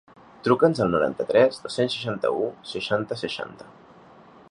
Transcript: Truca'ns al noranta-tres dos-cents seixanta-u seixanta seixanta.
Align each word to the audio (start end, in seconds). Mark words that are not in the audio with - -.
Truca'ns 0.45 0.81
al 0.85 0.89
noranta-tres 0.93 1.61
dos-cents 1.67 1.97
seixanta-u 1.99 2.51
seixanta 2.73 3.23
seixanta. 3.25 3.73